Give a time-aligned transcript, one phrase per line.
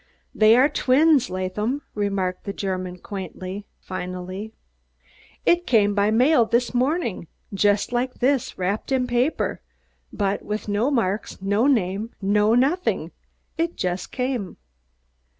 [0.35, 4.51] "Dey are dwins, Laadham," remarked the German quaintly, finally.
[5.45, 9.61] "Id came by der mail in dis morning yust like das, wrapped in paper,
[10.11, 13.11] but mit no marks, no name, no noddings.
[13.59, 14.57] Id yust came!"